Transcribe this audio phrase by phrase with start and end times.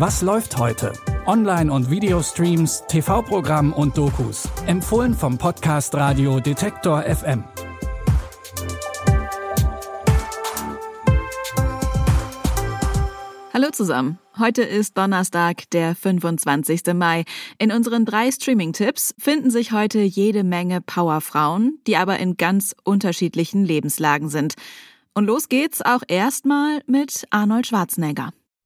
[0.00, 0.94] Was läuft heute?
[1.26, 4.48] Online- und Videostreams, TV-Programm und Dokus.
[4.64, 7.44] Empfohlen vom Podcast Radio Detektor FM.
[13.52, 14.18] Hallo zusammen.
[14.38, 16.94] Heute ist Donnerstag, der 25.
[16.94, 17.24] Mai.
[17.58, 23.66] In unseren drei Streaming-Tipps finden sich heute jede Menge Powerfrauen, die aber in ganz unterschiedlichen
[23.66, 24.54] Lebenslagen sind.
[25.12, 28.32] Und los geht's auch erstmal mit Arnold Schwarzenegger.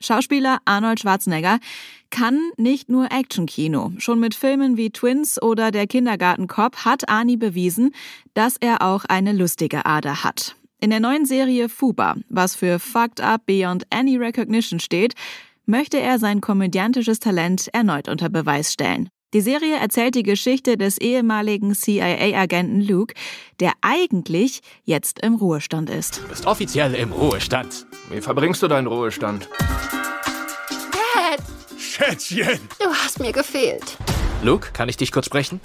[0.00, 1.58] Schauspieler Arnold Schwarzenegger
[2.10, 3.92] kann nicht nur Actionkino.
[3.98, 7.94] Schon mit Filmen wie Twins oder Der Kindergartenkopf hat Arnie bewiesen,
[8.34, 10.54] dass er auch eine lustige Ader hat.
[10.80, 15.14] In der neuen Serie Fuba, was für Fucked Up Beyond Any Recognition steht,
[15.66, 19.10] möchte er sein komödiantisches Talent erneut unter Beweis stellen.
[19.34, 23.12] Die Serie erzählt die Geschichte des ehemaligen CIA-Agenten Luke,
[23.60, 26.22] der eigentlich jetzt im Ruhestand ist.
[26.22, 27.84] Du bist offiziell im Ruhestand.
[28.08, 29.50] Wie verbringst du deinen Ruhestand?
[31.12, 31.42] Dad,
[31.78, 32.58] Schätzchen!
[32.78, 33.98] du hast mir gefehlt.
[34.42, 35.60] Luke, kann ich dich kurz sprechen?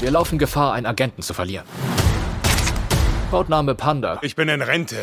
[0.00, 1.64] Wir laufen Gefahr, einen Agenten zu verlieren.
[3.30, 4.18] Codename Panda.
[4.20, 5.02] Ich bin in Rente.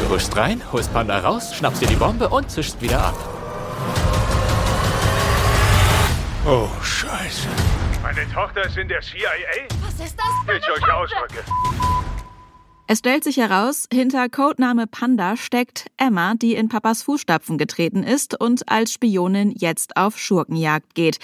[0.00, 3.37] Du huschst rein, holst Panda raus, schnappst dir die Bombe und zischst wieder ab.
[6.50, 7.46] Oh, Scheiße.
[8.02, 9.28] Meine Tochter ist in der CIA?
[9.82, 10.56] Was ist das?
[10.56, 11.44] Ich euch ausdrücke.
[12.86, 18.40] Es stellt sich heraus, hinter Codename Panda steckt Emma, die in Papas Fußstapfen getreten ist
[18.40, 21.18] und als Spionin jetzt auf Schurkenjagd geht.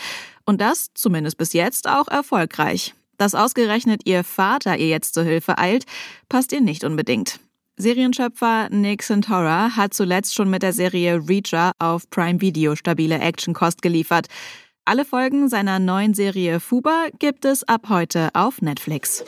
[0.45, 2.93] Und das, zumindest bis jetzt, auch erfolgreich.
[3.17, 5.87] Dass ausgerechnet ihr Vater ihr jetzt zur Hilfe eilt,
[6.29, 7.41] passt ihr nicht unbedingt.
[7.77, 13.83] Serienschöpfer Nick Santora hat zuletzt schon mit der Serie Reacher auf Prime Video stabile Actionkost
[13.83, 14.29] geliefert.
[14.87, 19.25] Alle Folgen seiner neuen Serie Fuba gibt es ab heute auf Netflix.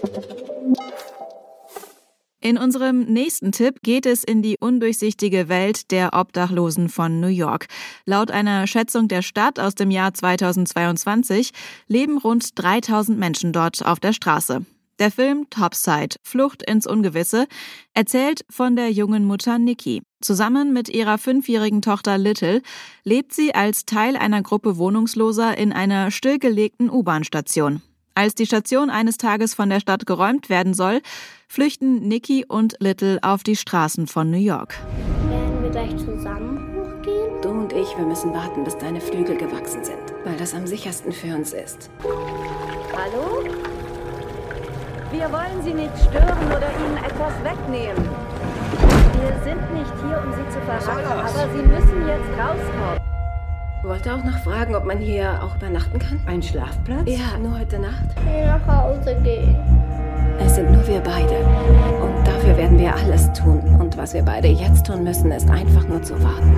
[2.40, 7.68] In unserem nächsten Tipp geht es in die undurchsichtige Welt der Obdachlosen von New York.
[8.04, 11.52] Laut einer Schätzung der Stadt aus dem Jahr 2022
[11.88, 14.66] leben rund 3000 Menschen dort auf der Straße.
[14.98, 17.46] Der Film Topside, Flucht ins Ungewisse,
[17.92, 20.02] erzählt von der jungen Mutter Nikki.
[20.22, 22.62] Zusammen mit ihrer fünfjährigen Tochter Little
[23.04, 27.82] lebt sie als Teil einer Gruppe Wohnungsloser in einer stillgelegten U-Bahn-Station.
[28.14, 31.02] Als die Station eines Tages von der Stadt geräumt werden soll,
[31.46, 34.78] flüchten Nikki und Little auf die Straßen von New York.
[35.28, 37.42] Werden wir gleich zusammen hochgehen?
[37.42, 41.12] Du und ich, wir müssen warten, bis deine Flügel gewachsen sind, weil das am sichersten
[41.12, 41.90] für uns ist.
[42.94, 43.44] Hallo?
[45.16, 48.04] Wir wollen Sie nicht stören oder Ihnen etwas wegnehmen.
[49.18, 53.00] Wir sind nicht hier, um Sie zu verraten, aber Sie müssen jetzt rauskommen.
[53.82, 56.20] Wollte auch noch fragen, ob man hier auch übernachten kann?
[56.26, 57.06] Ein Schlafplatz?
[57.06, 58.04] Ja, nur heute Nacht.
[58.14, 59.56] Ich will nach Hause gehen.
[60.38, 61.38] Es sind nur wir beide.
[62.02, 63.78] Und dafür werden wir alles tun.
[63.80, 66.54] Und was wir beide jetzt tun müssen, ist einfach nur zu warten.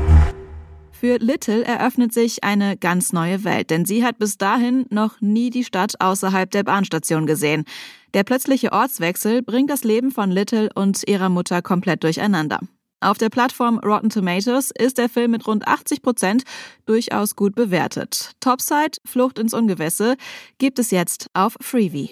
[1.00, 5.48] Für Little eröffnet sich eine ganz neue Welt, denn sie hat bis dahin noch nie
[5.50, 7.66] die Stadt außerhalb der Bahnstation gesehen.
[8.14, 12.58] Der plötzliche Ortswechsel bringt das Leben von Little und ihrer Mutter komplett durcheinander.
[12.98, 16.42] Auf der Plattform Rotten Tomatoes ist der Film mit rund 80 Prozent
[16.84, 18.32] durchaus gut bewertet.
[18.40, 20.16] Topside, Flucht ins Ungewisse,
[20.58, 22.10] gibt es jetzt auf Freevee.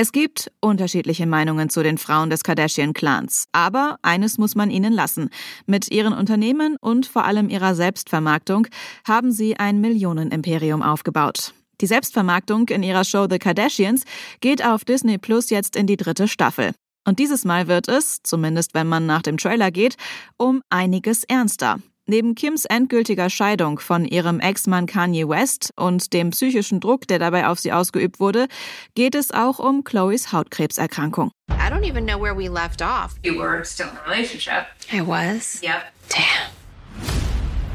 [0.00, 3.46] Es gibt unterschiedliche Meinungen zu den Frauen des Kardashian-Clans.
[3.50, 5.28] Aber eines muss man ihnen lassen.
[5.66, 8.68] Mit ihren Unternehmen und vor allem ihrer Selbstvermarktung
[9.08, 11.52] haben sie ein Millionenimperium aufgebaut.
[11.80, 14.04] Die Selbstvermarktung in ihrer Show The Kardashians
[14.40, 16.70] geht auf Disney Plus jetzt in die dritte Staffel.
[17.04, 19.96] Und dieses Mal wird es, zumindest wenn man nach dem Trailer geht,
[20.36, 21.80] um einiges ernster.
[22.10, 27.46] Neben Kims endgültiger Scheidung von ihrem Ex-Mann Kanye West und dem psychischen Druck, der dabei
[27.46, 28.48] auf sie ausgeübt wurde,
[28.94, 31.32] geht es auch um Chloes Hautkrebserkrankung.
[31.50, 33.16] I don't even know where we left off.
[33.22, 34.64] You were still in a relationship.
[34.90, 35.60] I was?
[35.62, 35.82] Yep.
[36.08, 36.50] Damn.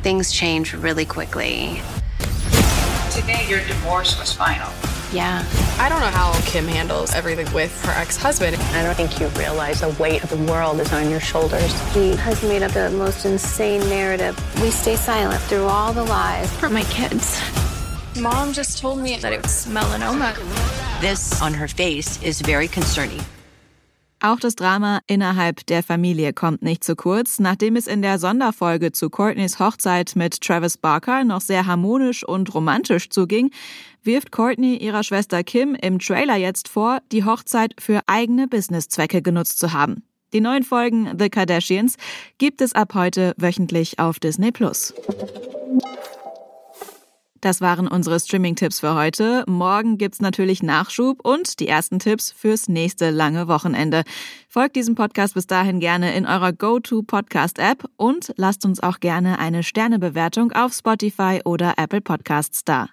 [0.02, 1.80] Things change really quickly.
[3.12, 4.72] Today, your divorce was final.
[5.14, 5.46] Yeah.
[5.78, 8.56] I don't know how Kim handles everything with her ex-husband.
[8.56, 11.72] I don't think you realize the weight of the world is on your shoulders.
[11.94, 14.36] He has made up the most insane narrative.
[14.60, 16.52] We stay silent through all the lies.
[16.58, 17.40] For my kids.
[18.20, 20.34] Mom just told me that it's melanoma.
[21.00, 23.22] This on her face is very concerning.
[24.26, 28.94] Auch das Drama innerhalb der Familie kommt nicht zu kurz, nachdem es in der Sonderfolge
[28.94, 33.52] zu Courtneys Hochzeit mit Travis Barker noch sehr harmonisch und romantisch zuging,
[34.04, 39.60] wirft Courtney ihrer Schwester Kim im Trailer jetzt vor, die Hochzeit für eigene Businesszwecke genutzt
[39.60, 40.04] zu haben.
[40.34, 41.96] Die neuen Folgen The Kardashians
[42.40, 44.94] gibt es ab heute wöchentlich auf Disney Plus.
[47.44, 49.44] Das waren unsere Streaming-Tipps für heute.
[49.48, 54.04] Morgen gibt's natürlich Nachschub und die ersten Tipps fürs nächste lange Wochenende.
[54.48, 59.62] Folgt diesem Podcast bis dahin gerne in eurer Go-To-Podcast-App und lasst uns auch gerne eine
[59.62, 62.88] Sternebewertung auf Spotify oder Apple Podcasts da.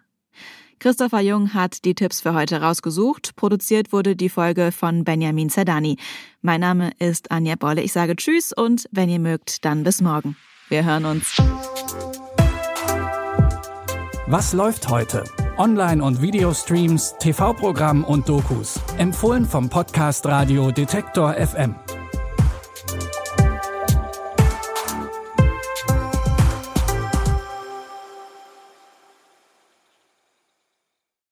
[0.80, 3.36] Christopher Jung hat die Tipps für heute rausgesucht.
[3.36, 5.98] Produziert wurde die Folge von Benjamin Zerdani.
[6.40, 7.82] Mein Name ist Anja Bolle.
[7.82, 10.36] Ich sage Tschüss und wenn ihr mögt, dann bis morgen.
[10.70, 11.36] Wir hören uns.
[14.26, 15.24] Was läuft heute?
[15.58, 18.80] Online- und Videostreams, TV-Programm und Dokus.
[18.96, 21.74] Empfohlen vom Podcast Radio Detektor FM.